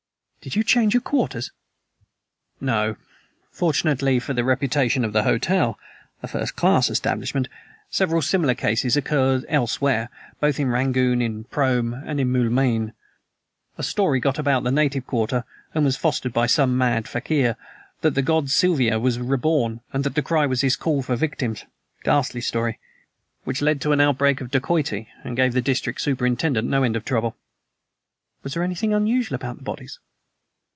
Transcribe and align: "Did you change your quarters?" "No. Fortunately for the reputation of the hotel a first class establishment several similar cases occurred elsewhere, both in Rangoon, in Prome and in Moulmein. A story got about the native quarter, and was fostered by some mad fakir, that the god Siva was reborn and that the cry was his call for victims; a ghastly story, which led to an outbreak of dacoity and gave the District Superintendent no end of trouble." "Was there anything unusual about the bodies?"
"Did 0.43 0.55
you 0.55 0.63
change 0.63 0.95
your 0.95 1.01
quarters?" 1.01 1.51
"No. 2.59 2.95
Fortunately 3.51 4.17
for 4.19 4.33
the 4.33 4.43
reputation 4.43 5.05
of 5.05 5.13
the 5.13 5.21
hotel 5.21 5.77
a 6.23 6.27
first 6.27 6.55
class 6.55 6.89
establishment 6.89 7.47
several 7.91 8.23
similar 8.23 8.55
cases 8.55 8.97
occurred 8.97 9.45
elsewhere, 9.49 10.09
both 10.39 10.59
in 10.59 10.69
Rangoon, 10.69 11.21
in 11.21 11.43
Prome 11.43 11.93
and 11.93 12.19
in 12.19 12.31
Moulmein. 12.31 12.93
A 13.77 13.83
story 13.83 14.19
got 14.19 14.39
about 14.39 14.63
the 14.63 14.71
native 14.71 15.05
quarter, 15.05 15.43
and 15.75 15.85
was 15.85 15.95
fostered 15.95 16.33
by 16.33 16.47
some 16.47 16.75
mad 16.75 17.07
fakir, 17.07 17.55
that 18.01 18.15
the 18.15 18.23
god 18.23 18.49
Siva 18.49 18.99
was 18.99 19.19
reborn 19.19 19.81
and 19.93 20.03
that 20.03 20.15
the 20.15 20.23
cry 20.23 20.47
was 20.47 20.61
his 20.61 20.75
call 20.75 21.03
for 21.03 21.15
victims; 21.15 21.65
a 21.99 22.03
ghastly 22.03 22.41
story, 22.41 22.79
which 23.43 23.61
led 23.61 23.79
to 23.81 23.91
an 23.91 24.01
outbreak 24.01 24.41
of 24.41 24.49
dacoity 24.49 25.07
and 25.23 25.37
gave 25.37 25.53
the 25.53 25.61
District 25.61 26.01
Superintendent 26.01 26.67
no 26.67 26.81
end 26.81 26.95
of 26.95 27.05
trouble." 27.05 27.37
"Was 28.41 28.55
there 28.55 28.63
anything 28.63 28.91
unusual 28.91 29.35
about 29.35 29.57
the 29.57 29.63
bodies?" 29.63 29.99